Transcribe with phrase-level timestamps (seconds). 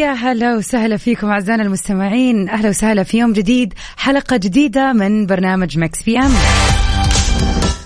[0.00, 2.48] ويا هلا وسهلا فيكم أعزائنا المستمعين.
[2.48, 6.32] أهلا وسهلا في يوم جديد حلقة جديدة من برنامج مكس بي أم.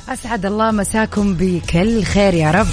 [0.08, 2.66] أسعد الله مساكم بكل خير يا رب.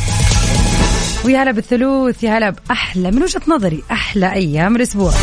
[1.25, 5.13] ويا هلا بالثلوث يا هلا بأحلى من وجهة نظري أحلى أيام الأسبوع.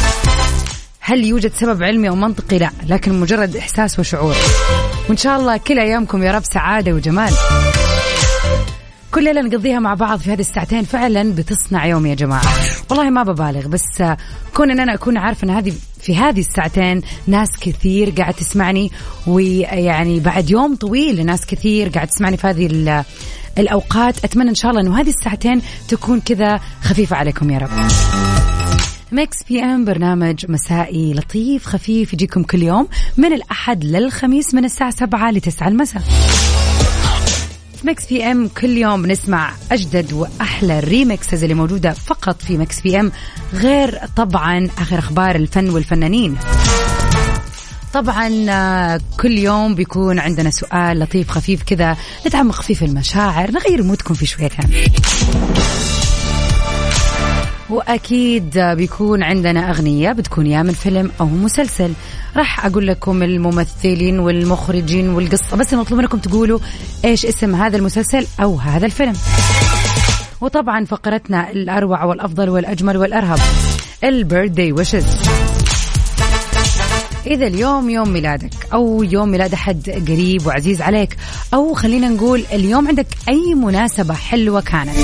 [1.01, 4.37] هل يوجد سبب علمي أو منطقي؟ لا لكن مجرد إحساس وشعور.
[5.09, 7.33] وإن شاء الله كل أيامكم يا رب سعادة وجمال.
[9.15, 10.85] كل ليله نقضيها مع بعض في هذه الساعتين.
[10.85, 12.43] فعلا بتصنع يوم يا جماعة.
[12.91, 14.03] والله ما ببالغ بس
[14.55, 18.91] كون ان أنا اكون عارفة إن هذه في هذه الساعتين ناس كثير قاعد تسمعني
[19.27, 23.05] ويعني بعد يوم طويل لناس كثير قاعد تسمعني في هذه ال-
[23.59, 24.25] الأوقات.
[24.25, 27.71] أتمنى إن شاء الله إنه هذه الساعتين تكون كذا خفيفة عليكم يا رب.
[29.13, 35.31] Mix PM برنامج مسائي لطيف خفيف يجيكم كل يوم من الأحد للخميس من الساعة 7
[35.31, 36.03] ل 9 المساء.
[37.81, 42.81] في Mix PM كل يوم نسمع أجدد وأحلى ال remixes اللي موجودة فقط في Mix
[42.81, 43.13] PM
[43.55, 46.37] غير طبعا آخر أخبار الفن والفنانين.
[47.95, 51.97] طبعا آه، كل يوم بيكون عندنا سؤال لطيف خفيف كذا.
[52.27, 54.71] نتعمق فيه في المشاعر نغير مودكم في شويتين
[57.71, 61.93] وأكيد بيكون عندنا أغنية بتكون يا من فيلم أو مسلسل.
[62.37, 66.59] راح أقول لكم الممثلين والمخرجين والقصة بس المطلوب منكم تقولوا
[67.05, 69.15] إيش اسم هذا المسلسل أو هذا الفيلم.
[70.41, 73.39] وطبعا فقرتنا الأروع والأفضل والأجمل والأرهب
[74.05, 75.07] البيرثدي ويشز
[77.27, 81.17] إذا اليوم يوم ميلادك أو يوم ميلاد أحد قريب وعزيز عليك
[81.55, 84.97] أو خلينا نقول اليوم عندك أي مناسبة حلوة كانت.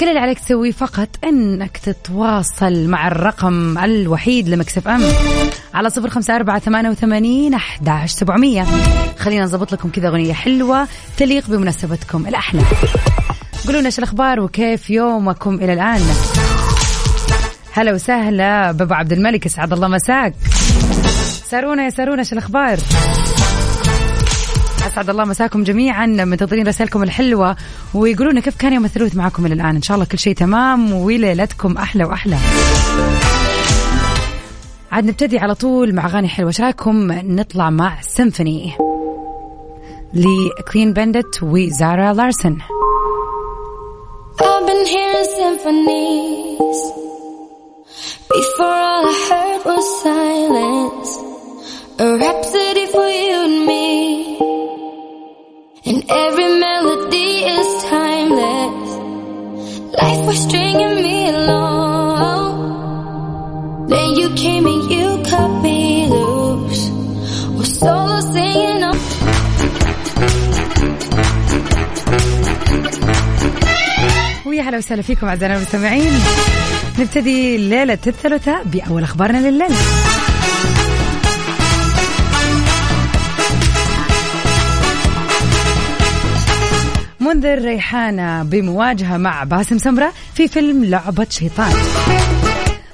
[0.00, 5.02] كل اللي عليك تسويه فقط إنك تتواصل مع الرقم الوحيد لمكسف أم
[5.74, 8.66] على صفر خمسة أربعة ثمانية وثمانين أحداش سبعمية.
[9.18, 12.62] خلينا نظبط لكم كذا أغنية حلوة تليق بمناسبتكم الأحلى.
[13.66, 16.00] قولوا لنا الأخبار وكيف يومكم إلى الآن؟
[17.72, 20.34] هلا وسهلا بابا عبد الملك اسعد الله مساك.
[21.50, 22.78] سارونا يا سارونا إيش الأخبار؟
[24.96, 27.56] اسعد الله مساكم جميعا منتظرين رسائلكم الحلوة
[27.94, 30.92] ويقولوا لنا كيف كان يوم الثلاث معكم إلى الآن إن شاء الله كل شيء تمام
[30.92, 32.36] وليلتكم أحلى وأحلى
[34.92, 38.72] عاد نبتدي على طول مع أغاني حلوة إيش رأيكم نطلع مع سيمفوني
[40.14, 42.58] لكوين بندت وزارا لارسن
[44.40, 46.80] I've been hearing symphonies.
[48.34, 51.10] Before all I heard was silence.
[52.04, 54.55] A rhapsody for you and me.
[55.88, 58.88] And every melody is timeless.
[60.02, 62.44] Life was stringing me along.
[63.92, 66.82] Then you came and you cut me loose.
[67.58, 68.96] Was solo singing on.
[74.46, 76.12] ويا هلا وسهلا فيكم اعزائنا المستمعين
[76.98, 79.76] نبتدي ليله الثلاثاء باول اخبارنا لليله
[87.26, 91.72] منذر ريحانة بمواجهة مع باسم سمرة في فيلم لعبة شيطان.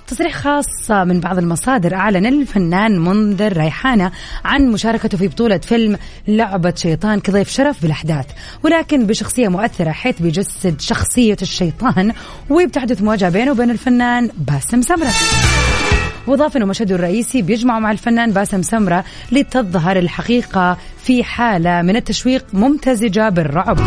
[0.06, 4.12] تصريح خاص من بعض المصادر أعلن الفنان منذر ريحانة
[4.44, 5.98] عن مشاركته في بطولة فيلم
[6.28, 8.26] لعبة شيطان كضيف شرف بالأحداث
[8.62, 12.12] ولكن بشخصية مؤثرة حيث بيجسد شخصية الشيطان
[12.50, 15.12] وبتحدث مواجهة بينه وبين الفنان باسم سمرة.
[16.26, 22.44] وضاف انه مشهده الرئيسي بيجمعه مع الفنان باسم سمرة لتظهر الحقيقة في حالة من التشويق
[22.52, 23.78] ممتزجة بالرعب.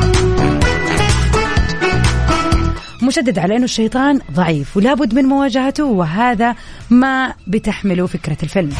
[3.04, 6.56] مشدد على انه الشيطان ضعيف ولابد من مواجهته وهذا
[6.90, 8.74] ما بتحمله فكرة الفيلم.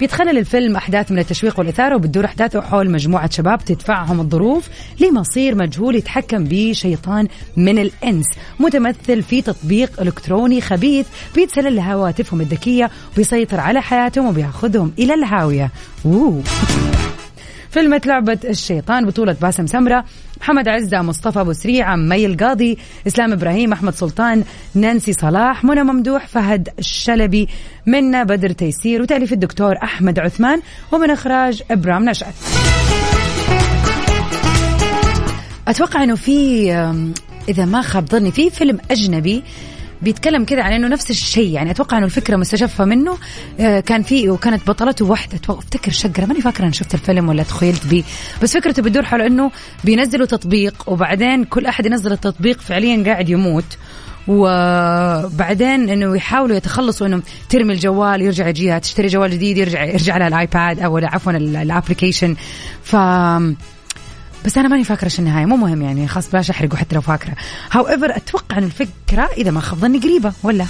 [0.00, 4.68] بيتخلل الفيلم أحداث من التشويق والإثارة وبتدور أحداثه حول مجموعة شباب تدفعهم الظروف
[5.00, 8.26] لمصير مجهول يتحكم بشيطان من الإنس
[8.60, 15.70] متمثل في تطبيق إلكتروني خبيث بيتسلل لهواتفهم الذكية وبيسيطر على حياتهم وبياخذهم إلى الهاوية
[16.06, 16.42] أوه.
[17.70, 20.04] فيلم لعبة الشيطان بطولة باسم سمرة
[20.40, 24.44] محمد عزة مصطفى أبو سريعة مي القاضي إسلام إبراهيم أحمد سلطان
[24.74, 27.48] نانسي صلاح منى ممدوح فهد الشلبي
[27.86, 30.60] منا بدر تيسير وتأليف الدكتور أحمد عثمان
[30.92, 32.34] ومن إخراج إبرام نشأت.
[35.68, 36.70] أتوقع أنه في
[37.48, 39.42] إذا ما خاب ظني في فيلم أجنبي
[40.02, 41.50] بيتكلم كذا عن إنه نفس الشيء.
[41.50, 43.18] يعني أتوقع إنه الفكرة مستشفة منه.
[43.60, 45.40] آه، كان في وكانت بطلته واحدة.
[45.48, 48.04] أفتكر شقره ماني فاكرة أنا شفت الفيلم ولا تخيلت به
[48.42, 49.50] بس فكرته بتدور حول إنه
[49.84, 53.64] بينزلوا تطبيق وبعدين كل أحد ينزل التطبيق فعليا قاعد يموت.
[54.28, 60.26] وبعدين إنه يحاولوا يتخلصوا إنه ترمي الجوال يرجع يجيها تشتري جوال جديد يرجع يرجع على
[60.26, 62.36] ال iPad أو عفوا ال- ال application.
[62.82, 62.96] ف
[64.44, 65.46] بس أنا ماني فاكرة إيش النهاية.
[65.46, 67.34] مو مهم يعني خلاص بلاش احرقه حتى لو فاكرة.
[67.72, 70.66] هاو ايفر أتوقع إن الفكرة إذا ما خاب ظني قريبة ولا؟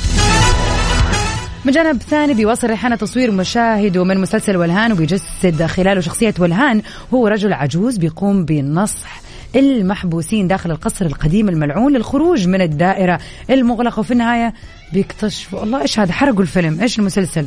[1.64, 6.82] من جانب ثاني بيواصل ريحانة تصوير مشاهده من مسلسل ولهان وبيجسد خلاله شخصية ولهان.
[7.14, 9.20] هو رجل عجوز بيقوم بنصح
[9.56, 13.20] المحبوسين داخل القصر القديم الملعون للخروج من الدائرة
[13.50, 14.00] المغلقة.
[14.00, 14.54] وفي النهاية
[14.92, 16.80] بيكتشفوا الله إيش هذا؟ حرقوا الفيلم.
[16.80, 17.46] إيش المسلسل؟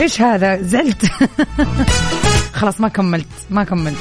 [0.00, 1.06] إيش هذا؟ زعلت
[2.58, 3.96] خلاص ما كملت ما كملت.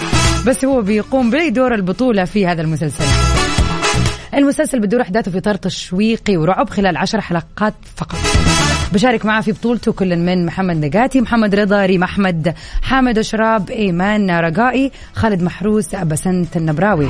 [0.45, 3.03] بس هو بيقوم بدور البطولة في هذا المسلسل.
[4.33, 8.17] المسلسل بتدور احداثه في إطار تشويقي ورعب خلال عشر حلقات فقط.
[8.93, 14.31] بشارك معه في بطولته كل من محمد نقاتي محمد رضا ريم أحمد حامد أشراب إيمان
[14.31, 17.07] رقائي خالد محروس بسنت النبراوي.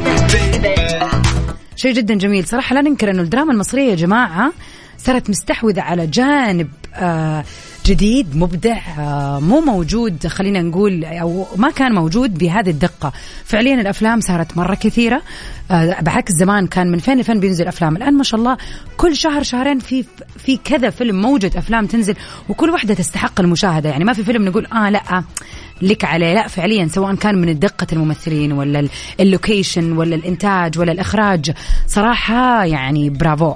[1.76, 2.46] شيء جدا جميل.
[2.48, 4.52] صراحة لا ننكر أنه الدراما المصرية يا جماعة
[4.98, 7.44] صارت مستحوذة على جانب آه
[7.86, 13.14] جديد مبدع آه مو موجود خلينا نقول أو ما كان موجود بهذه الدقة.
[13.46, 15.22] فعليا الأفلام صارت مرة كثيرة
[15.72, 17.96] آه بعكس زمان كان من فين لفين بينزل أفلام.
[17.98, 18.58] الآن ما شاء الله
[18.98, 20.06] كل شهر شهرين في
[20.38, 22.16] في كذا فيلم موجود أفلام تنزل
[22.50, 23.90] وكل واحدة تستحق المشاهدة.
[23.90, 25.24] يعني ما في فيلم نقول آه لا
[25.82, 26.34] لك عليه.
[26.34, 28.90] لا فعليا سواء كان من دقة الممثلين ولا ال-
[29.20, 31.52] اللوكيشن ولا الإنتاج ولا الإخراج
[31.88, 33.54] صراحة يعني برافو.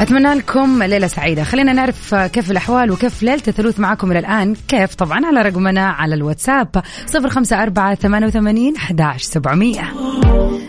[0.00, 1.44] أتمنى لكم ليلة سعيدة.
[1.44, 4.54] خلينا نعرف كيف الأحوال وكيف ليلة الثلوث معكم إلى الآن.
[4.68, 9.82] كيف طبعا على رقمنا على الواتساب صفر خمسة أربعة ثمانية وثمانين أحداش سبعمية.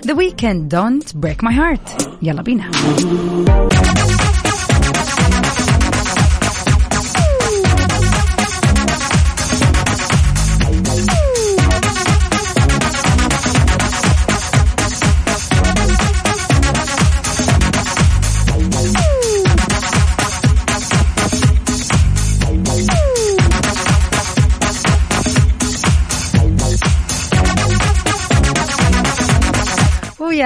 [0.07, 2.03] The weekend don't break my heart.
[2.21, 2.71] يلا بينا.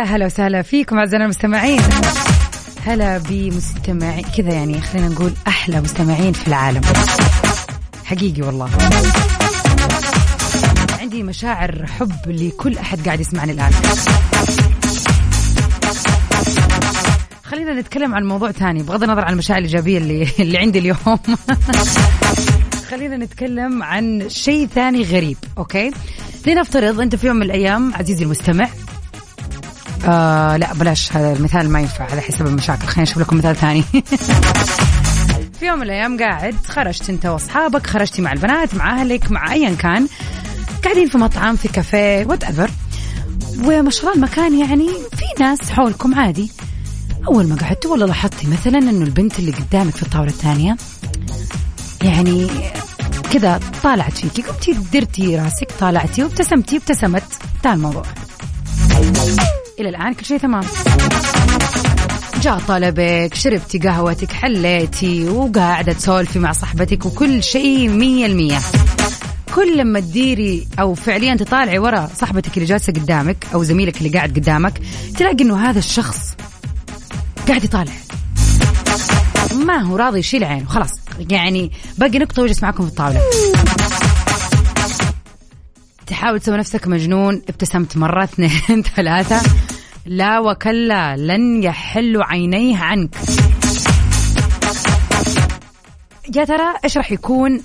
[0.03, 1.81] هلا وسهلا فيكم اعزائنا المستمعين.
[2.85, 6.81] هلا بمستمعين كذا يعني خلينا نقول أحلى مستمعين في العالم.
[8.05, 8.69] حقيقي والله.
[10.99, 13.71] عندي مشاعر حب لكل أحد قاعد يسمعني الآن.
[17.43, 21.19] خلينا نتكلم عن موضوع ثاني بغض النظر عن المشاعر الإيجابية اللي اللي عندي اليوم.
[22.89, 25.91] خلينا نتكلم عن شيء ثاني غريب أوكي؟
[26.47, 28.69] لنفترض أنت في يوم من الأيام عزيزي المستمع
[30.05, 31.15] آه لا بلاش.
[31.15, 32.87] هذا المثال ما ينفع هذا حسب المشاكل.
[32.87, 33.83] خلينا نشوف لكم مثال ثاني.
[35.59, 39.75] في يوم من الأيام قاعد خرجت أنت وأصحابك خرجتي مع البنات مع أهلك مع ايا
[39.75, 40.07] كان.
[40.83, 42.69] قاعدين في مطعم في كافيه whatever
[43.63, 46.51] وما شاء الله المكان يعني في ناس حولكم عادي.
[47.27, 50.77] أول ما قعدتوا ولا لاحظتي مثلا إنه البنت اللي قدامك في الطاولة الثانية
[52.01, 52.47] يعني
[53.31, 54.41] كذا طالعت فيكي.
[54.41, 57.23] قمتي درتي راسك طالعتي وابتسمتي وابتسمت
[57.55, 58.03] انتهى الموضوع.
[59.79, 60.63] إلى الآن كل شيء تمام.
[62.41, 68.59] جاء طلبك شربتي قهوتك حليتي وقاعدة تسولفي مع صاحبتك وكل شيء مية المية.
[69.55, 74.39] كل لما تديري أو فعليا تطالعي ورا صاحبتك اللي جالسة قدامك أو زميلك اللي قاعد
[74.39, 74.73] قدامك
[75.17, 76.35] تلاقي إنه هذا الشخص
[77.47, 77.93] قاعد يطالع.
[79.65, 80.91] ما هو راضي يشيل عينه خلاص.
[81.29, 83.21] يعني باقي نقطة ويجلس معكم في الطاولة.
[86.07, 89.41] تحاول تسوي نفسك مجنون ابتسمت مرة اثنين ثلاثة.
[90.05, 93.15] لا وكلا لن يحل عينيه عنك.
[96.35, 97.61] يا ترى إيش راح يكون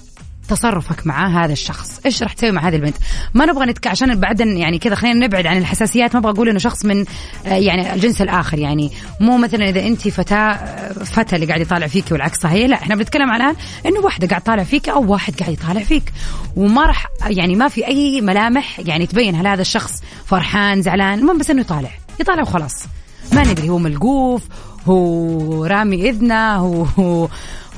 [0.49, 2.01] تصرفك مع هذا الشخص.
[2.07, 2.97] إيش راح تسوي مع هذه البنت؟
[3.35, 6.59] ما نبغى نتك عشان بعدين يعني كذا خلينا نبعد عن الحساسيات ما أبغى أقول إنه
[6.59, 7.05] شخص من
[7.47, 8.93] آه، يعني الجنس الآخر يعني.
[9.21, 12.95] مو مثلا إذا أنت فتاة آه، فتى اللي قاعد يطالع فيك والعكس صحيح؟ لا إحنا
[12.95, 13.55] بنتكلم عن الآن
[13.87, 16.13] إنه واحدة قاعد طالع فيك أو واحد قاعد يطالع فيك.
[16.57, 21.19] وما راح يعني ما في أي ملامح يعني تبين هل هذا الشخص فرحان زعلان.
[21.19, 21.91] المهم بس إنه يطالع
[22.21, 22.85] يطالع وخلاص.
[23.33, 24.43] ما ندري هو ملقوف
[24.87, 26.57] هو رامي إذنه
[26.99, 27.29] هو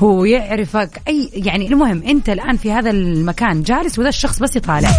[0.02, 1.02] هو يعرفك.
[1.08, 4.90] أي يعني المهم أنت الآن في هذا المكان جالس وذا الشخص بس يطالع.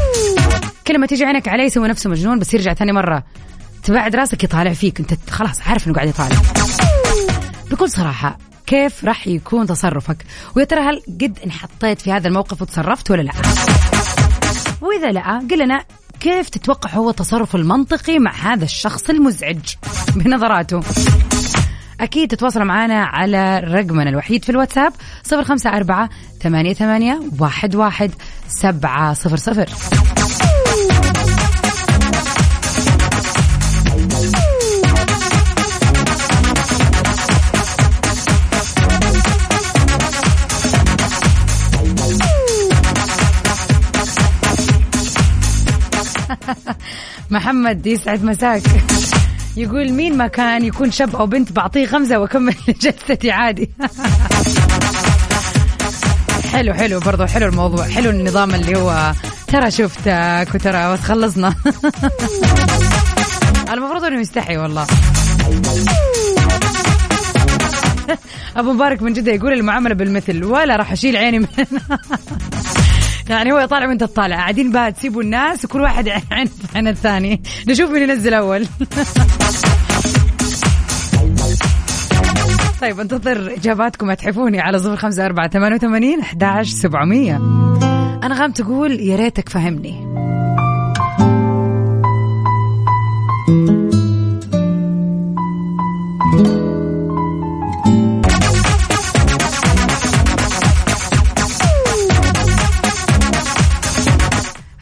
[0.88, 3.24] كل ما تيجي عينك عليه يسوي نفسه مجنون بس يرجع ثاني مرة.
[3.84, 5.00] تبعد راسك يطالع فيك.
[5.00, 6.36] أنت خلاص عارف إنه قاعد يطالع.
[7.72, 13.12] بكل صراحة كيف راح يكون تصرفك؟ ويا ترى هل قد انحطيت في هذا الموقف وتصرفت
[13.12, 13.32] ولا لا؟
[14.82, 15.86] وإذا لا قل لنا
[16.20, 19.76] كيف تتوقع هو التصرف المنطقي مع هذا الشخص المزعج
[20.16, 20.82] بنظراته؟
[22.02, 24.94] أكيد تتواصلوا معنا على رقمنا الوحيد في الواتساب
[25.24, 26.10] صفر خمسة أربعة
[26.42, 28.12] ثمانية ثمانية واحد واحد
[28.48, 29.70] سبعة صفر صفر.
[47.32, 48.62] محمد يسعد مساك.
[49.58, 53.70] يقول مين ما كان يكون شاب أو بنت بعطيه غمزه وأكمل جثتي عادي.
[56.52, 59.12] حلو حلو برضو حلو الموضوع حلو النظام اللي هو
[59.48, 61.56] ترى شفتك وترى وتخلصنا.
[63.74, 64.88] المفروض إنه يستحي والله.
[68.58, 71.48] أبو مبارك من جدة يقول المعاملة بالمثل ولا راح أشيل عيني من
[73.30, 74.36] يعني هو يطالع وانت تطالع.
[74.36, 77.42] قاعدين بقى تسيبوا الناس وكل واحد عين عين الثاني.
[77.68, 78.66] نشوف مين ينزل اول
[82.82, 84.10] طيب انتظر إجاباتكم.
[84.10, 87.36] اتحفوني على صفر خمسة أربعة ثمانية وثمانين أحداش سبعمية.
[88.24, 90.12] أنغام تقول يا ريتك فهمني.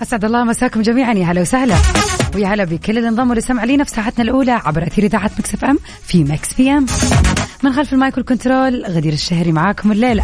[0.10, 1.14] أسعد الله مساكم جميعا.
[1.14, 1.76] يا هلا وسهلا.
[2.36, 5.80] ويا هلا بكل اللي انضموا لسمع لي نفس ساعتنا الأولى عبر أثير إذاعة Mix FM
[6.04, 6.86] في Mix PM.
[7.64, 10.24] من خلف المايك وال control غدير الشهري معاكم الليلة.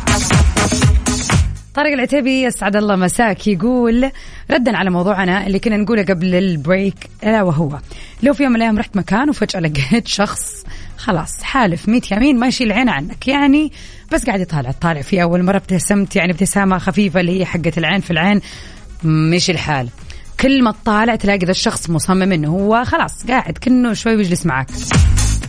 [1.76, 4.12] طارق العتيبي يسعد الله مساك يقول
[4.52, 7.80] ردا على موضوعنا اللي كنا نقوله قبل ال break ألا وهو
[8.24, 10.64] لو في يوم من الأيام رحت مكان وفجأة لقيت شخص
[10.98, 13.28] خلاص حالف ميت يمين ما يشيل عين عنك.
[13.28, 13.72] يعني
[14.12, 18.02] بس قاعد يطالع طالع في أول مرة ابتسمت يعني ابتسامة خفيفة اللي هي حقة العين
[18.02, 18.42] في العين.
[19.04, 19.90] مش الحال.
[20.40, 24.68] كل ما تطالع تلاقي ذا الشخص مصمم إنه هو خلاص قاعد كأنه شوي بيجلس معك.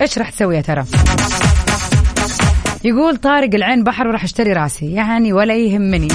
[0.00, 0.84] إيش راح تسوي يا ترى؟
[2.84, 4.92] يقول طارق العين بحر وراح أشتري راسي.
[4.92, 6.08] يعني ولا يهمني.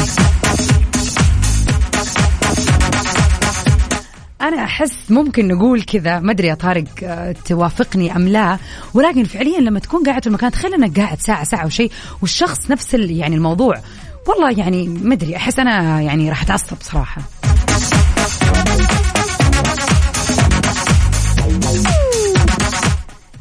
[4.41, 6.19] أنا أحس ممكن نقول كذا.
[6.19, 8.57] ما أدري يا طارق آه، توافقني أم لا.
[8.93, 12.93] ولكن فعليا لما تكون قاعد في المكان تخيل إنك قاعد ساعة ساعة وشيء والشخص نفس
[12.93, 13.81] يعني الموضوع.
[14.27, 17.21] والله يعني ما أدري أحس أنا يعني راح أتعصب صراحة.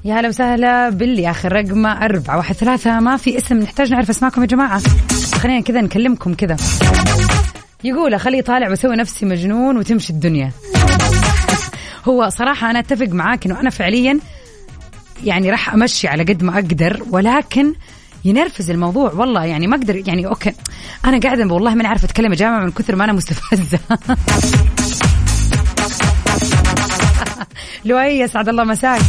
[0.05, 3.01] يا هلا وسهلا باللي آخر رقمه أربعة واحد ثلاثة.
[3.01, 4.83] ما في اسم نحتاج نعرف اسماءكم يا جماعة.
[5.35, 6.57] خلينا كذا نكلمكم كذا.
[7.85, 10.51] يقول اخليه طالع بسوي نفسي مجنون وتمشي الدنيا.
[12.09, 14.19] هو صراحة أنا أتفق معاك إنه أنا فعليا
[15.25, 17.75] يعني راح أمشي على قد ما أقدر ولكن
[18.25, 20.53] ينرفز الموضوع والله يعني ما أقدر يعني أوكي
[21.05, 23.79] أنا قاعدة والله ما عارفة أتكلم يا جماعة من كثر ما أنا مستفزة.
[27.85, 29.01] لؤي يسعد الله مساك.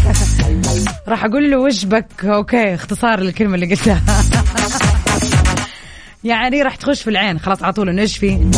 [1.08, 4.02] راح أقول له وش بك أوكي اختصار للكلمه اللي قلتها.
[6.24, 8.52] يعني راح تخش في العين خلاص على طول انه إيش في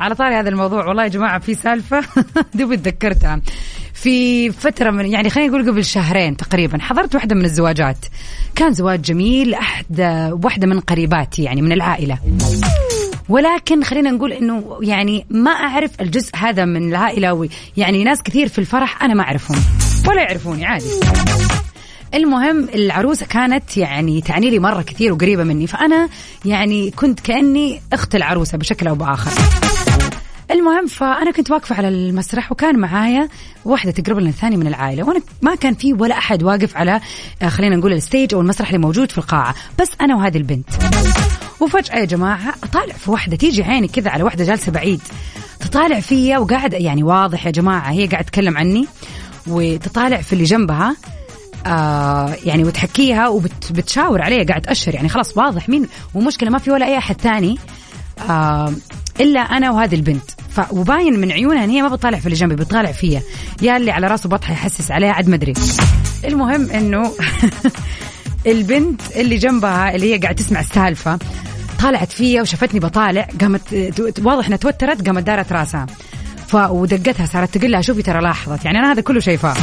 [0.00, 2.04] على طاري هذا الموضوع والله يا جماعة في سالفة.
[2.54, 3.40] دوبي تذكرتها.
[4.02, 7.96] في فترة من يعني خلينا نقول قبل شهرين تقريبا حضرت واحدة من الزواجات.
[8.54, 10.00] كان زواج جميل أحد
[10.44, 12.18] واحدة من قريباتي يعني من العائلة.
[13.28, 18.58] ولكن خلينا نقول إنه يعني ما أعرف الجزء هذا من العائلة يعني ناس كثير في
[18.58, 19.58] الفرح أنا ما أعرفهم
[20.08, 20.86] ولا يعرفوني عادي.
[22.14, 26.08] المهم العروسه كانت يعني تعني لي مرة كثير وقريبة مني فأنا
[26.44, 29.30] يعني كنت كأني أخت العروسة بشكل أو بآخر.
[30.52, 33.28] المهم فأنا كنت واقفة على المسرح وكان معايا
[33.64, 35.04] واحدة تقرب لنا ثاني من العائلة.
[35.04, 37.00] وأنا ما كان في ولا أحد واقف على
[37.42, 39.54] آه، خلينا نقول الستيج أو المسرح اللي موجود في القاعة.
[39.80, 40.68] بس أنا وهذه البنت.
[41.60, 45.00] وفجأة يا جماعة اطالع في واحدة تيجي عيني كذا على واحدة جالسة بعيد.
[45.60, 48.86] تطالع فيا وقاعد يعني واضح يا جماعة هي قاعدة تتكلم عني.
[49.46, 50.96] وتطالع في اللي جنبها
[51.66, 54.94] آه يعني وتحكيها وبتشاور عليها قاعد تأشر.
[54.94, 55.88] يعني خلاص واضح مين.
[56.14, 57.58] ومشكلة ما في ولا أي أحد ثاني
[58.30, 58.72] آه
[59.20, 60.30] إلا أنا وهذه البنت.
[60.56, 60.72] ف...
[60.72, 63.22] وباين من عيونها إن هي ما بتطالع في اللي جنبي بتطالع فيا.
[63.62, 65.52] يا اللي على راسه بطحة يحسس عليها عد مدري
[66.24, 67.12] المهم إنه
[68.46, 71.18] البنت اللي جنبها اللي هي قاعدة تسمع السالفة
[71.82, 73.62] طالعت فيا وشافتني بطالع قامت
[74.22, 75.86] واضح إنها توترت قامت دارت راسها.
[76.46, 78.64] ف ودقتها صارت تقول لها شوفي ترى لاحظت.
[78.64, 79.54] يعني أنا هذا كله شايفاه.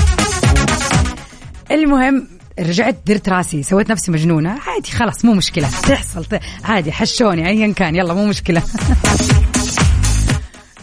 [1.72, 2.28] المهم
[2.60, 4.50] رجعت درت راسي سويت نفسي مجنونة.
[4.50, 5.70] عادي خلاص مو مشكلة.
[5.70, 6.26] تحصل
[6.64, 8.64] عادي حشوني أيا كان يلا مو مشكلة.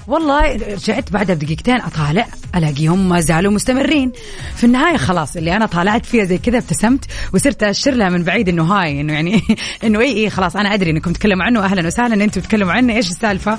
[0.09, 4.13] والله رجعت بعدها بدقيقتين أطالع ألاقيهم ما زالوا مستمرين.
[4.57, 8.49] في النهاية خلاص اللي أنا طالعت فيها زي كذا ابتسمت وصرت أشر لها من بعيد
[8.49, 9.43] إنه هاي إنه يعني
[9.85, 13.11] إنه اي اي خلاص أنا أدري إنكم تتكلموا عنه أهلا وسهلا أنتم تتكلموا عنه إيش
[13.11, 13.59] السالفة؟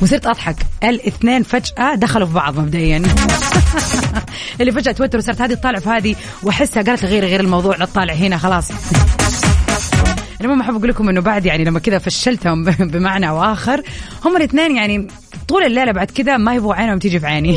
[0.00, 0.56] وصرت أضحك.
[0.84, 3.02] الاثنين فجأة دخلوا في بعض مبدئيا.
[4.60, 8.14] اللي فجأة توتر وصارت هذه تطالع في هذه وأحسها قالت غير غير الموضوع لا تطالع
[8.14, 8.70] هنا خلاص.
[10.40, 13.82] المهم أحب أقول لكم إنه بعد يعني لما كذا فشلتهم بمعنى أو آخر
[14.24, 15.08] هم الاثنين يعني
[15.50, 17.56] طول الليلة بعد كذا ما يبغوا عينهم تيجي في عيني.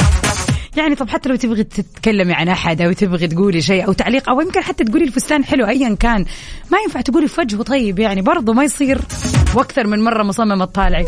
[0.76, 4.40] يعني طب حتى لو تبغي تتكلمي عن أحد أو تبغي تقولي شيء أو تعليق أو
[4.40, 6.24] يمكن حتى تقولي الفستان حلو ايا كان
[6.72, 9.00] ما ينفع تقولي في وجهه طيب يعني برضه ما يصير
[9.54, 11.06] وأكثر من مرة مصممة تطالعي.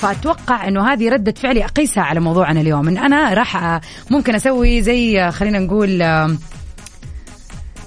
[0.00, 2.88] فأتوقع إنه هذه ردة فعلي أقيسها على موضوعنا اليوم.
[2.88, 6.02] إن أنا راح ممكن أسوي زي خلينا نقول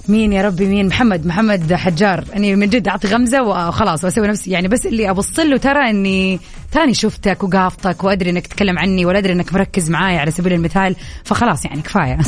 [0.10, 2.24] مين يا ربي مين؟ محمد محمد حجار.
[2.36, 6.40] أني من جد أعطي غمزة وخلاص وأسوي نفسي يعني بس اللي ابص له ترى أني
[6.72, 10.96] تاني شفتك وقافطك وأدري إنك تتكلم عني ولا أدري إنك مركز معاي على سبيل المثال
[11.24, 12.18] فخلاص يعني كفاية.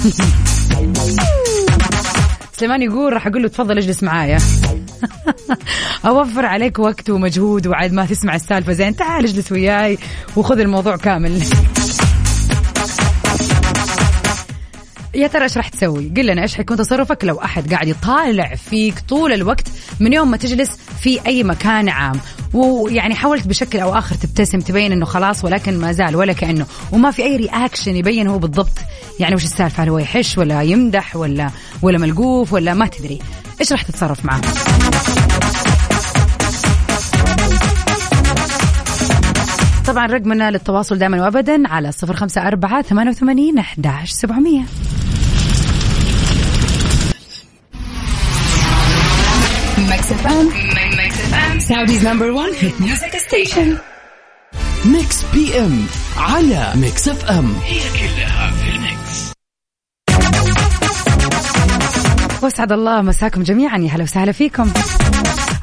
[2.57, 4.37] سليمان يقول راح أقول له تفضل اجلس معايا.
[6.05, 8.73] أوفر عليك وقت ومجهود وعاد ما تسمع السالفة.
[8.73, 9.97] زين تعال اجلس وياي
[10.35, 11.41] وخذ الموضوع كامل.
[15.15, 18.99] يا ترى إيش راح تسوي؟ قل لنا إيش حيكون تصرفك لو أحد قاعد يطالع فيك
[19.09, 19.67] طول الوقت
[19.99, 22.19] من يوم ما تجلس في أي مكان عام.
[22.53, 26.65] ويعني حاولت بشكل أو آخر تبتسم تبين إنه خلاص ولكن ما زال ولا كأنه.
[26.91, 28.77] وما في أي رياكشن يبين هو بالضبط.
[29.19, 31.49] يعني وش السالفة؟ هل هو يحش ولا يمدح ولا
[31.81, 33.19] ولا ملقوف ولا ما تدري.
[33.61, 34.41] إيش راح تتصرف معاه؟
[39.87, 44.61] طبعا رقمنا للتواصل دائما وابدا على صفر خمسة أربعة ثمانية وثمانين أحداش سبعمية.
[51.59, 53.77] Saudi's number one hit music station.
[54.85, 55.85] Mix PM
[56.17, 59.30] على Mix FM هي كلها في ال mix.
[62.41, 63.77] واسعد الله مساكم جميعا.
[63.77, 64.71] يا هلا وسهلا فيكم.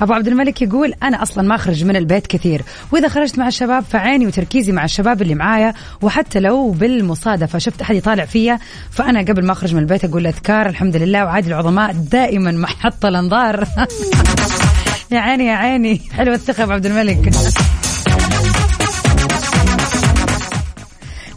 [0.03, 2.63] أبو عبد الملك يقول أنا أصلا ما اخرج من البيت كثير.
[2.93, 5.75] وإذا خرجت مع الشباب فعيني وتركيزي مع الشباب اللي معايا.
[6.03, 8.59] وحتى لو بالمصادفة شفت أحد يطالع فيا
[8.91, 11.25] فأنا قبل ما أخرج من البيت أقول أذكار الحمد لله.
[11.25, 13.67] وعادي العظماء دائما محط الأنظار.
[15.13, 16.01] يا عيني يا عيني.
[16.13, 17.33] حلوة الثقة أبو عبد الملك.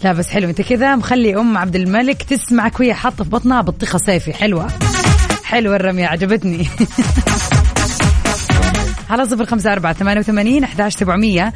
[0.03, 3.97] لا بس حلو أنت كذا مخلي أم عبد الملك تسمعك وهي حاطة في بطنها بطيخة
[3.97, 4.33] صيفي.
[4.33, 4.67] حلوة.
[5.51, 6.67] حلوة الرمية عجبتني.
[9.09, 11.53] على صفر خمسة أربعة ثمانية وثمانين أحداش سبعمية.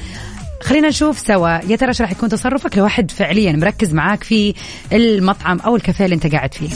[0.62, 1.50] خلينا نشوف سوا.
[1.50, 4.54] يا ترى راح يكون تصرفك لو واحد فعليا مركز معاك في
[4.94, 6.70] المطعم أو الكافيه اللي أنت قاعد فيه.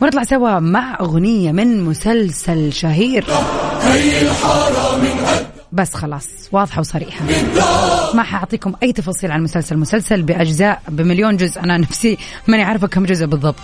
[0.00, 3.24] ونطلع سوا مع أغنية من مسلسل شهير.
[5.72, 7.24] بس خلاص واضحة وصريحة.
[8.14, 11.60] ما حأعطيكم أي تفاصيل عن المسلسل مسلسل بأجزاء بمليون جزء.
[11.60, 13.56] أنا نفسي ماني عارفة كم جزء بالضبط.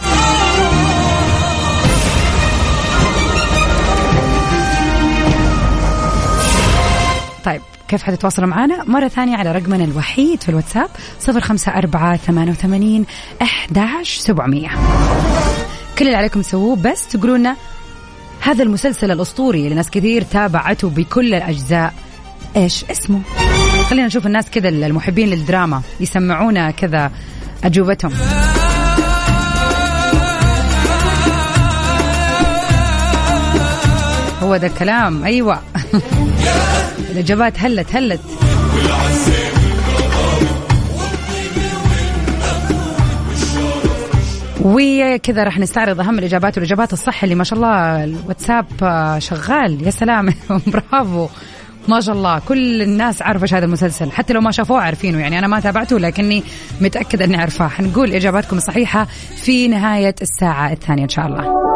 [7.46, 10.88] طيب كيف حتتواصلوا معنا؟ مرة ثانية على رقمنا الوحيد في الواتساب
[11.20, 13.06] صفر خمسة أربعة ثمانية وثمانين
[13.42, 14.68] أحداش سبعمية.
[15.98, 17.56] كل اللي عليكم تسووه بس تقولوا لنا
[18.40, 21.94] هذا المسلسل الأسطوري اللي ناس كثير تابعته بكل الأجزاء.
[22.56, 23.20] إيش اسمه؟
[23.90, 27.10] خلينا نشوف الناس كذا المحبين للدراما يسمعونا كذا
[27.64, 28.12] أجوبتهم.
[34.46, 35.24] هو ده الكلام.
[35.24, 35.60] أيوة.
[37.12, 38.20] الإجابات هلت هلت.
[44.64, 48.66] وكذا راح نستعرض أهم الإجابات والإجابات الصح اللي ما شاء الله الواتساب
[49.18, 49.86] شغال.
[49.86, 50.34] يا سلام.
[50.72, 51.28] برافو.
[51.88, 52.38] ما شاء الله.
[52.38, 54.10] كل الناس عارفة إيش هذا المسلسل.
[54.10, 55.18] حتى لو ما شافوه عارفينه.
[55.18, 56.42] يعني أنا ما تابعته لكني
[56.80, 57.68] متأكدة إني عارفاه.
[57.68, 59.06] حنقول إجاباتكم الصحيحة
[59.36, 61.75] في نهاية الساعة الثانية إن شاء الله.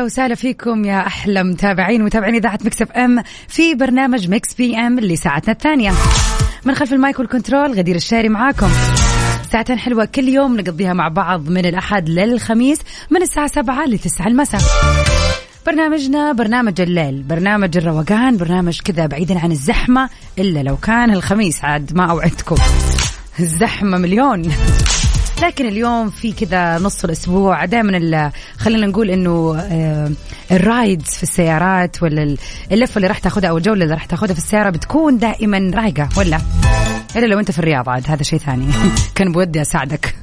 [0.00, 5.16] هلا وسهلا فيكم يا أحلى متابعين ومتابعين إذاعة Mix FM في برنامج Mix PM اللي
[5.16, 5.92] ساعتنا الثانية.
[6.64, 8.68] من خلف ال mic وال control غدير الشهري معاكم.
[9.52, 12.78] ساعتين حلوة كل يوم نقضيها مع بعض من الأحد للخميس
[13.10, 14.60] من الساعة سبعة لتسعة المساء.
[15.66, 20.08] برنامجنا برنامج الليل برنامج الروقان برنامج كذا بعيدا عن الزحمة
[20.38, 22.56] إلا لو كان الخميس عاد ما أوعدكم.
[23.40, 24.52] الزحمة مليون.
[25.42, 30.10] لكن اليوم في كذا نص الأسبوع دائما خلينا نقول إنه آه،
[30.50, 32.36] الرايدز في السيارات ولا
[32.72, 36.40] اللفة اللي راح تاخذها أو الجولة اللي راح تاخذها في السيارة بتكون دائما رايقة ولا؟
[37.16, 38.66] إلا لو أنت في الرياض عاد هذا شيء ثاني.
[39.14, 40.14] كان بودي أساعدك.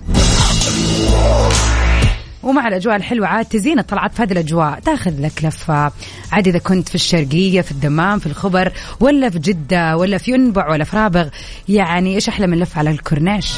[2.44, 4.80] ومع الأجواء الحلوة عاد تزين الطلعات في هذه الأجواء.
[4.80, 5.92] تاخذ لك لفة
[6.32, 10.72] عاد إذا كنت في الشرقية في الدمام في الخبر ولا في جدة ولا في ينبع
[10.72, 11.28] ولا في رابغ.
[11.70, 13.54] يعني إيش أحلى من لفة على الكورنيش؟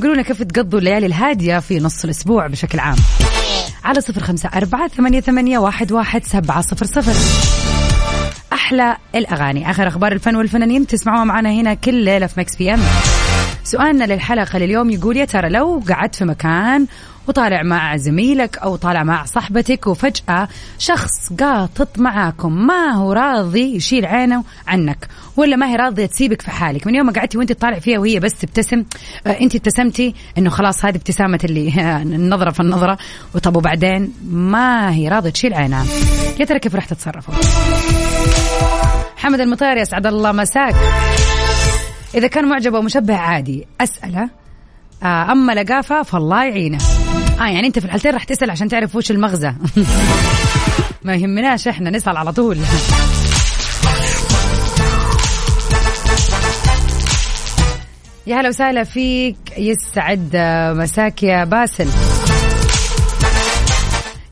[0.00, 2.96] قولوا لنا كيف تقضوا الليالي الهادية في نص الأسبوع بشكل عام.
[3.84, 7.12] على صفر خمسة أربعة ثمانية, ثمانية واحد, واحد سبعة صفر صفر.
[8.52, 9.70] أحلى الأغاني.
[9.70, 12.80] آخر أخبار الفن والفنانين تسمعوها معنا هنا كل ليلة في Mix PM
[13.64, 16.86] سؤالنا للحلقة لليوم يقول يا ترى لو قعدت في مكان
[17.28, 24.06] وطالع مع زميلك أو طالع مع صاحبتك وفجأة شخص قاطط معاكم ما هو راضي يشيل
[24.06, 27.78] عينه عنك؟ ولا ما هي راضية تسيبك في حالك؟ من يوم ما قعدتي وأنت طالع
[27.78, 28.84] فيها وهي بس تبتسم
[29.26, 32.98] آه أنت ابتسمتي إنه خلاص هذه ابتسامة اللي النظرة في النظرة.
[33.34, 35.84] وطب وبعدين ما هي راضية تشيل عينها.
[36.40, 37.34] يا ترى كيف راح تتصرفوا؟
[39.16, 40.74] حمد المطير يسعد الله مساك.
[42.14, 44.30] إذا كان معجب ومشبه عادي أسأله.
[45.02, 46.78] آه أما لقافة فالله يعينه.
[47.40, 49.52] آه يعني أنت في الحالتين راح تسأل عشان تعرف وش المغزى.
[51.04, 52.58] ما يهمناش إحنا نسأل على طول.
[58.26, 60.36] يا هلا وسهلا فيك يسعد
[60.76, 61.88] مساك يا باسل.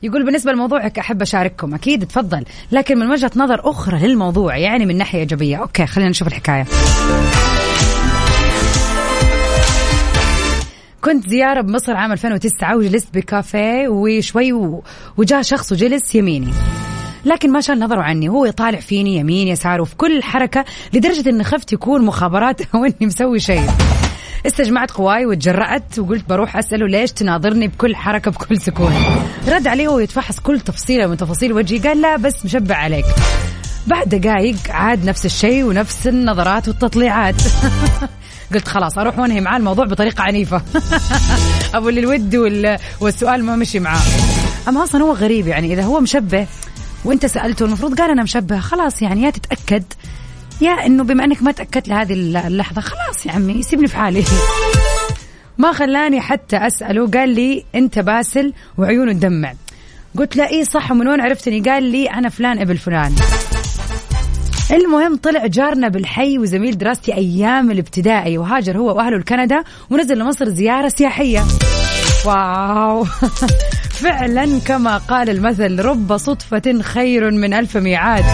[0.03, 1.73] يقول بالنسبة لموضوعك أحب أشارككم.
[1.73, 2.45] أكيد تفضل.
[2.71, 5.57] لكن من وجهة نظر أخرى للموضوع يعني من ناحية إيجابية.
[5.57, 6.65] Okay خلينا نشوف الحكاية.
[11.01, 14.53] كنت زيارة بمصر عام 2009 وجلست بكافيه وشوي
[15.17, 16.51] وجاء شخص وجلس يميني.
[17.25, 18.29] لكن ما شال نظره عني.
[18.29, 22.95] هو يطالع فيني يمين يسار وفي كل حركة لدرجة اني خفت يكون مخابرات أو اني
[23.01, 23.69] مسوي شيء.
[24.45, 28.93] استجمعت قواي وتجرأت وقلت بروح أسأله ليش تناظرني بكل حركة بكل سكون.
[29.47, 31.79] رد عليه وهو يتفحص كل تفصيلة من تفاصيل وجهي.
[31.79, 33.05] قال لا بس مشبع عليك.
[33.87, 37.35] بعد دقائق عاد نفس الشيء ونفس النظرات والتطليعات.
[38.53, 40.61] قلت خلاص أروح وأنهي معاه الموضوع بطريقة عنيفة.
[41.75, 42.35] أبو اللي الود
[43.01, 44.01] والسؤال ما مشي معاه.
[44.67, 46.47] أما أصلا هو غريب يعني إذا هو مشبه
[47.05, 49.83] وأنت سألته المفروض قال أنا مشبه خلاص يعني يا تتأكد
[50.61, 54.23] يا إنه بما إنك ما تأكدت لهذه اللحظة خلاص يا عمي سيبني في حالي.
[55.57, 59.53] ما خلاني حتى أسأله قال لي أنت باسل وعيونه تدمع.
[60.17, 63.15] قلت له إيه صح ومن وين عرفتني؟ قال لي أنا فلان ابن فلان.
[64.71, 70.87] المهم طلع جارنا بالحي وزميل دراستي أيام الابتدائي وهاجر هو وأهله لكندا ونزل لمصر زيارة
[70.87, 71.43] سياحية.
[72.25, 73.03] واو.
[74.03, 78.25] فعلا كما قال المثل رب صدفة خير من ألف ميعاد.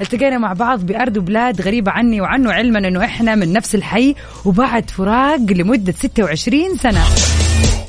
[0.00, 4.90] التقينا مع بعض بأرض وبلاد غريبة عني وعنه علما أنه إحنا من نفس الحي وبعد
[4.90, 7.02] فراق لمدة 26 سنة.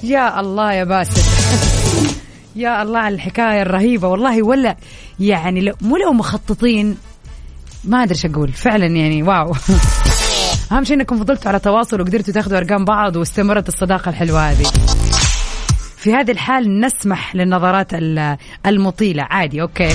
[0.03, 1.21] يا الله يا باسل.
[2.55, 4.07] يا الله على الحكاية الرهيبة.
[4.07, 4.75] والله ولا
[5.19, 6.97] يعني مو لو مخططين
[7.83, 8.51] ما أدري إيش أقول.
[8.51, 9.53] فعلا يعني واو.
[10.71, 14.67] أهم شيء إنكم فضلتوا على تواصل وقدرتوا تاخذوا أرقام بعض واستمرت الصداقة الحلوة هذه.
[15.97, 17.87] في هذه الحال نسمح للنظرات
[18.65, 19.23] المطيلة.
[19.23, 19.89] عادي أوكي.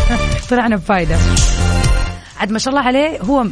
[0.50, 1.16] طلعنا بفايدة.
[2.40, 3.46] عاد ما شاء الله عليه هو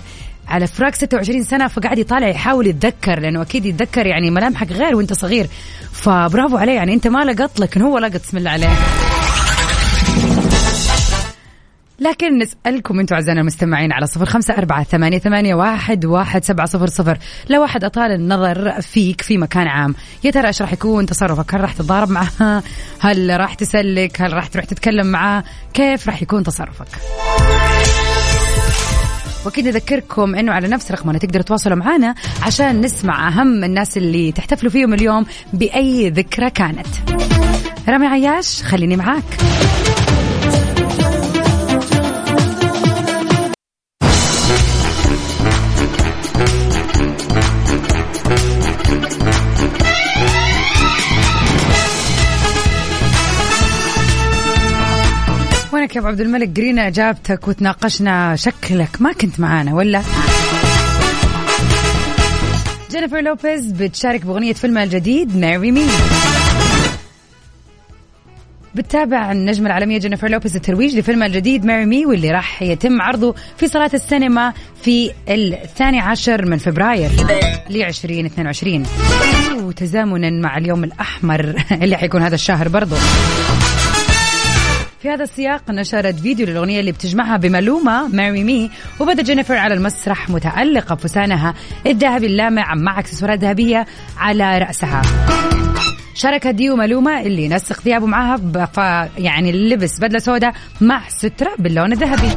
[0.48, 5.12] على فراق 26 سنة فقاعد يطالع يحاول يتذكر لأنه أكيد يتذكر يعني ملامحك غير وأنت
[5.12, 5.46] صغير.
[5.92, 8.20] فبرافو عليه يعني أنت ما لقط لكن هو لقط.
[8.20, 8.68] بسم الله عليه.
[12.00, 16.86] لكن نسألكم أنتم أعزائنا المستمعين على صفر خمسة أربعة ثمانية, ثمانية واحد, واحد سبعة صفر
[16.86, 17.18] صفر.
[17.50, 21.60] لو واحد أطال النظر فيك في مكان عام يا ترى إيش راح يكون تصرفك؟ هل
[21.60, 22.62] راح تتضارب معها
[23.00, 26.86] هل راح تسلك؟ هل راح تروح تتكلم معاه كيف راح يكون تصرفك؟
[29.44, 34.72] وأكيد نذكركم إنه على نفس رقمنا تقدروا تتواصلوا معنا عشان نسمع أهم الناس اللي تحتفلوا
[34.72, 36.86] فيهم اليوم بأي ذكرى كانت.
[37.88, 39.24] رامي عياش خليني معاك.
[55.78, 58.88] وينك يا أبو عبد الملك؟ قرينا إجابتك وتناقشنا شكلك.
[59.00, 60.02] ما كنت معانا ولا؟
[62.90, 65.86] جينيفر لوبيز بتشارك بأغنية فيلمها الجديد Marry Me
[68.74, 73.68] بتتابع النجمة العالمية جينيفر لوبيز الترويج لفيلمها الجديد Marry Me واللي راح يتم عرضه في
[73.68, 77.10] صالات السينما في الثاني عشر من فبراير
[77.70, 78.86] ل 2022
[79.54, 82.96] وتزامنا مع اليوم الأحمر اللي حيكون هذا الشهر برضو.
[85.02, 90.30] في هذا السياق نشرت فيديو للأغنية اللي بتجمعها بمالوما Marry Me وبدأ جينيفر على المسرح
[90.30, 91.54] متألقة بفستانها
[91.86, 93.86] الذهبي اللامع مع أكسسوارات ذهبية
[94.18, 95.02] على رأسها.
[96.14, 102.34] شاركت ديو مالوما اللي نسق ثيابه معاها يعني لبس بدلة سوداء مع سترة باللون الذهبي.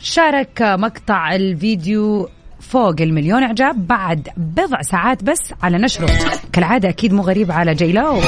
[0.00, 2.28] شارك مقطع الفيديو
[2.60, 6.08] فوق المليون إعجاب بعد بضع ساعات بس على نشره.
[6.52, 8.20] كالعادة أكيد مو غريب على جيلو.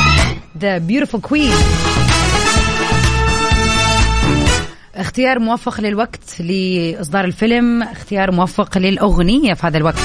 [0.58, 1.52] The beautiful queen
[4.98, 9.98] اختيار موفق للوقت لإصدار الفيلم اختيار موفق للأغنية في هذا الوقت.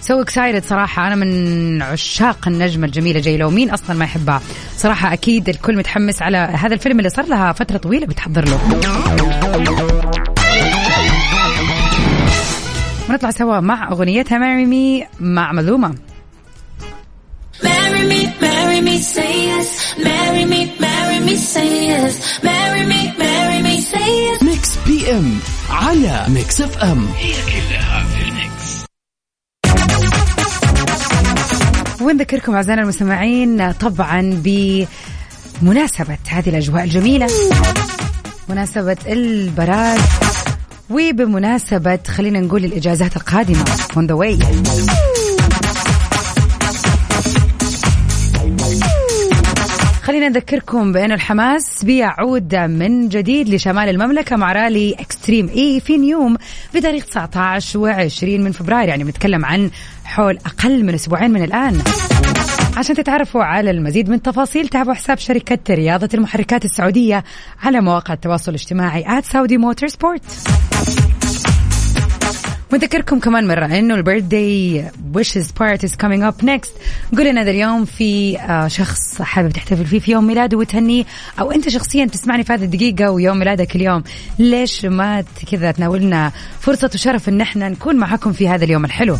[0.00, 1.06] So excited صراحة.
[1.06, 4.40] أنا من عشاق النجمة الجميلة جيلو مين أصلا ما يحبها.
[4.76, 8.58] صراحة أكيد الكل متحمس على هذا الفيلم اللي صار لها فترة طويلة بتحضر له.
[13.10, 14.38] ونطلع سوا مع أغنيتها.
[14.38, 15.94] Marry Me مع مالوما.
[18.74, 19.68] Marry me, say yes.
[20.02, 22.42] Marry me, marry me, say yes.
[22.42, 24.42] Marry me, marry me, say yes.
[24.42, 25.38] Mix PM
[25.70, 27.08] على Mix FM
[32.00, 34.42] ونذكركم أعزائنا المستمعين طبعا
[35.62, 37.26] بمناسبة هذه الأجواء الجميلة
[38.48, 40.00] مناسبة البراد
[40.90, 43.64] وبمناسبة خلينا نقول الإجازات القادمة
[43.96, 45.13] on the way
[50.04, 56.36] خلينا نذكركم بأن الحماس بيعود من جديد لشمال المملكة مع رالي إكستريم إي في نيوم
[56.74, 59.70] بتاريخ 19 و20 من فبراير يعني بنتكلم عن
[60.04, 61.82] حول أقل من أسبوعين من الآن.
[62.76, 67.24] عشان تتعرفوا على المزيد من التفاصيل تابعوا حساب شركة رياضة المحركات السعودية
[67.62, 71.03] على مواقع التواصل الاجتماعي at Saudi Motorsport.
[72.74, 76.72] ونذكركم كمان مرة إنه ال birthday wishes part is coming up next
[77.16, 81.04] قول لنا إذا اليوم في آه، شخص حابب تحتفل فيه في يوم ميلاده وتهنيه
[81.40, 84.02] أو أنت شخصيا تسمعني في هذه الدقيقة ويوم ميلادك اليوم.
[84.38, 89.16] ليش ما كذا تنولنا فرصة وشرف إن إحنا نكون معكم في هذا اليوم الحلو؟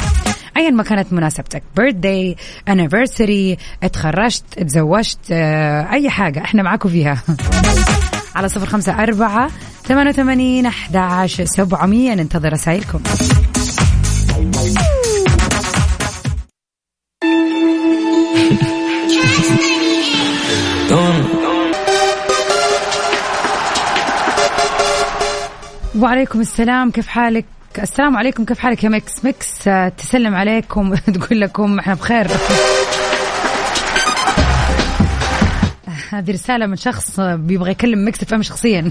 [0.57, 1.62] ايا ما كانت مناسبتك.
[1.77, 2.37] Birthday
[2.68, 7.23] anniversary اتخرجت اتزوجت آه، أي حاجة إحنا معاكم فيها.
[8.35, 9.51] على صفر خمسة أربعة
[9.85, 12.14] ثمانية وثمانين أحد عشر سبعمية.
[12.14, 13.01] ننتظر رسائلكم.
[25.99, 26.90] وعليكم السلام.
[26.90, 27.44] كيف حالك؟
[27.83, 28.44] السلام عليكم.
[28.44, 30.90] كيف حالك يا Mix؟ Mix آه، تسلم عليكم.
[31.09, 32.27] وتقول لكم إحنا بخير.
[36.18, 38.90] هذه رسالة من شخص بيبغى يكلم ميكس فهم شخصيا.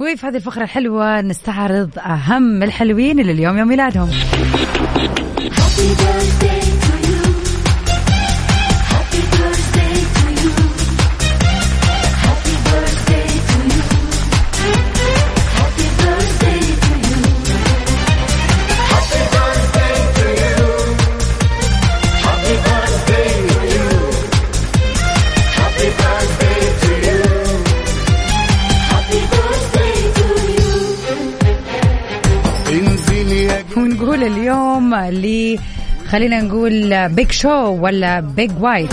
[0.00, 4.10] وفي هذه الفقرة الحلوة نستعرض أهم الحلوين اللي اليوم يوم ميلادهم.
[36.14, 38.92] خلينا نقول Big Show ولا Big White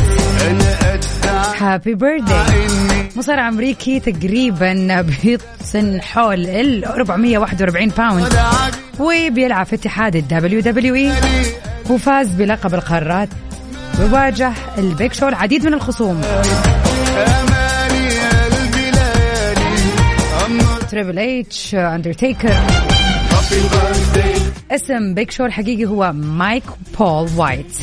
[1.59, 2.67] happy birthday
[3.15, 8.33] مصارع أمريكي تقريبا بيوزن حول ال 441 pound
[8.99, 11.11] وبيلعب في اتحاد ال WWE
[11.89, 13.29] وفاز بلقب القارات.
[13.99, 16.21] وواجه ال Big Show العديد من الخصوم.
[20.91, 22.55] Triple H Undertaker
[24.71, 26.63] اسم Big Show الحقيقي هو مايك
[26.99, 27.77] بول وايت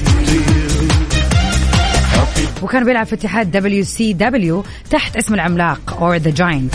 [2.62, 6.74] وكان بيلعب في اتحاد WCW تحت اسم العملاق or The Giant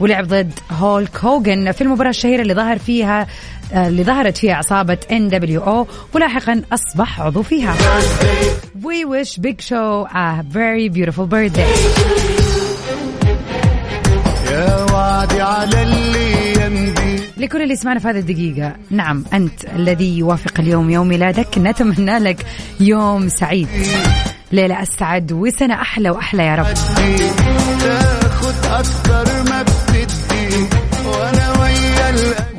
[0.00, 3.26] ولعب ضد هولك هوجن في المباراة الشهيرة اللي ظهر فيها
[3.72, 7.74] آه، اللي ظهرت فيها عصابة ان دبليو أو ولاحقا أصبح عضو فيها.
[8.82, 11.68] We wish Big Show a very beautiful birthday.
[14.50, 18.76] يا وعدي على اللي يمضي لكل اللي يسمعنا في هذه الدقيقة.
[18.90, 21.58] نعم أنت الذي يوافق اليوم يوم ميلادك.
[21.58, 22.46] نتمنى لك
[22.80, 23.68] يوم سعيد.
[24.52, 26.66] ليلة أسعد وسنة أحلى وأحلى يا رب.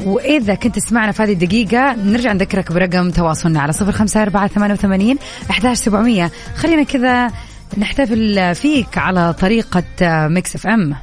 [0.05, 4.73] وإذا كنت تسمعنا في هذه الدقيقة نرجع نذكرك برقم تواصلنا على صفر خمسة أربعة ثمانية
[4.73, 5.17] وثمانين
[5.49, 6.31] أحداش سبعمية.
[6.55, 7.31] خلينا كذا
[7.77, 9.83] نحتفل فيك على طريقة
[10.27, 10.95] Mix FM.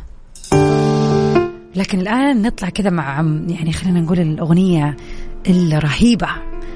[1.76, 3.16] لكن الآن نطلع كذا مع
[3.48, 4.96] يعني خلينا نقول الأغنية
[5.48, 6.28] الرهيبة.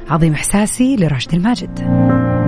[0.09, 2.39] عظيم إحساسي لراشد الماجد.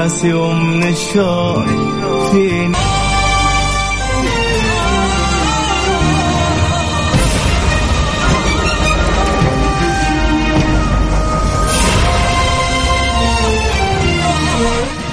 [0.00, 1.64] احساسي ومن الشوق
[2.32, 2.76] فيني.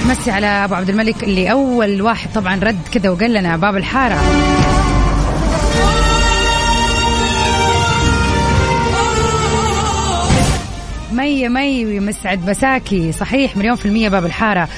[0.06, 4.20] مسي على أبو عبد الملك اللي أول واحد طبعا رد كذا وقال لنا باب الحارة.
[11.28, 13.12] مي مي يسعد مساكي.
[13.12, 14.68] صحيح مليون في المية باب الحارة.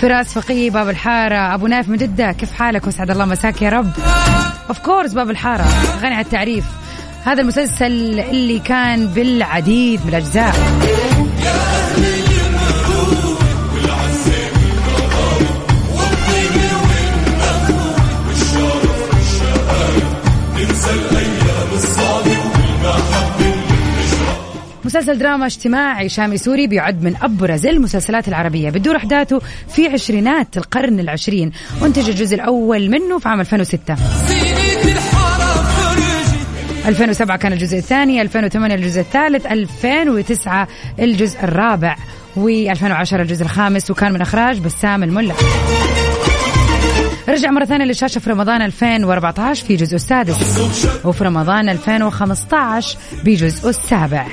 [0.00, 1.54] فراس فقيه باب الحارة.
[1.54, 3.90] أبو نايف من جدة كيف حالك؟ وسعد الله مساك يا رب.
[4.68, 5.66] of course باب الحارة.
[6.02, 6.64] غني عن التعريف.
[7.24, 10.54] هذا المسلسل اللي كان بالعديد من الأجزاء.
[24.90, 28.70] مسلسل دراما اجتماعي شامي سوري بيعد من أبرز المسلسلات العربية.
[28.70, 29.40] بتدور أحداثه
[29.74, 31.52] في عشرينات القرن العشرين.
[31.82, 33.96] وانتج الجزء الأول منه في عام 2006
[36.86, 41.96] 2007 كان الجزء الثاني 2008 الجزء الثالث 2009 الجزء الرابع
[42.36, 45.34] و2010 الجزء الخامس وكان من إخراج بسام الملا.
[47.28, 50.60] رجع مرة ثانية للشاشة في رمضان 2014 في جزء السادس.
[51.04, 54.26] وفي رمضان 2015 بجزء السابع.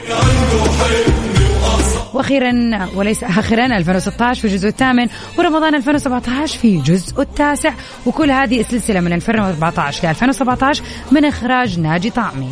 [2.13, 2.54] وأخيرا
[2.95, 7.71] وليس اخرا 2016 في الجزء الثامن ورمضان 2017 في جزء التاسع.
[8.06, 12.50] وكل هذه السلسلة من 2014 ل 2017 من إخراج ناجي طعمي.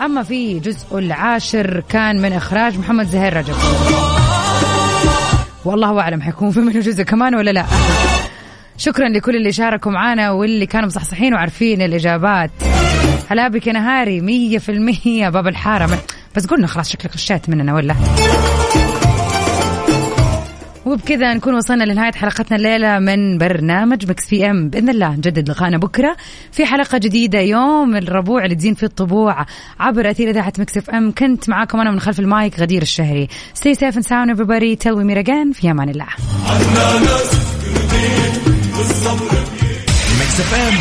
[0.00, 3.54] أما في جزء العاشر كان من إخراج محمد زهير رجب.
[5.66, 7.64] والله أعلم حيكون في منه جزء كمان ولا لا.
[8.78, 12.50] شكرا لكل اللي شاركوا معنا واللي كانوا مصحصحين وعارفين الإجابات.
[13.30, 15.28] هلا بك يا نهاري مية في المية.
[15.28, 15.98] باب الحارة
[16.36, 17.94] بس قلنا خلاص شكلك غشيت مننا ولا؟
[20.86, 24.68] وبكذا نكون وصلنا لنهاية حلقتنا الليلة من برنامج Mix FM.
[24.68, 26.16] بإذن الله نجدد لقاءنا بكرة
[26.52, 29.46] في حلقة جديدة يوم الربوع اللي تزين فيه الطبوع
[29.80, 31.12] عبر أثير إذاعة Mix FM.
[31.12, 33.28] كنت معاكم أنا من خلف المايك غدير الشهري.
[33.54, 34.76] Stay safe and sound everybody.
[34.76, 36.06] Till we meet again في أمان الله.
[40.18, 40.74] ميكس اف ام